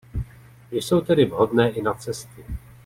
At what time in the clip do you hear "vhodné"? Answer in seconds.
1.25-1.69